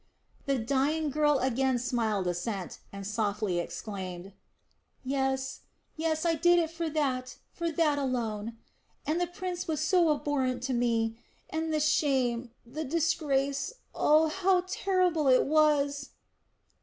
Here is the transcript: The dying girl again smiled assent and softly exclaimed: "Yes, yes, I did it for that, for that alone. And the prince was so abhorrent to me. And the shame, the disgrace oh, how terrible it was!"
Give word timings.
The 0.47 0.57
dying 0.57 1.11
girl 1.11 1.37
again 1.37 1.77
smiled 1.77 2.25
assent 2.25 2.79
and 2.91 3.05
softly 3.05 3.59
exclaimed: 3.59 4.33
"Yes, 5.03 5.59
yes, 5.95 6.25
I 6.25 6.33
did 6.33 6.57
it 6.57 6.71
for 6.71 6.89
that, 6.89 7.35
for 7.53 7.71
that 7.71 7.99
alone. 7.99 8.57
And 9.05 9.21
the 9.21 9.27
prince 9.27 9.67
was 9.67 9.79
so 9.79 10.11
abhorrent 10.11 10.63
to 10.63 10.73
me. 10.73 11.19
And 11.51 11.71
the 11.71 11.79
shame, 11.79 12.49
the 12.65 12.83
disgrace 12.83 13.73
oh, 13.93 14.29
how 14.29 14.63
terrible 14.67 15.27
it 15.27 15.45
was!" 15.45 16.09